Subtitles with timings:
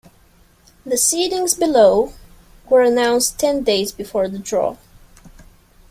[0.83, 2.13] The seedings below
[2.67, 4.77] were announced ten days before the draw.